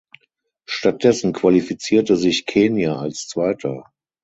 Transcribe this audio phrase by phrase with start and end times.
[0.65, 3.91] Stattdessen qualifizierte sich Kenia als Zweiter.